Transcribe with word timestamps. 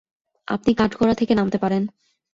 আপনি 0.47 0.71
কাঠগড়া 0.73 1.13
থেকে 1.13 1.33
নামতে 1.35 1.57
পারেন। 1.57 1.83